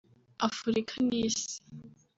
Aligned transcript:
Afurika 0.47 0.93
n’isi 1.07 1.55